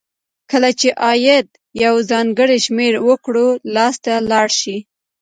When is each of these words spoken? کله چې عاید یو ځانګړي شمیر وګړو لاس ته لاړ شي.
کله 0.51 0.69
چې 0.79 0.89
عاید 1.03 1.47
یو 1.83 1.95
ځانګړي 2.09 2.57
شمیر 2.65 2.93
وګړو 3.07 3.47
لاس 3.75 3.95
ته 4.05 4.13
لاړ 4.29 4.47
شي. 4.59 4.77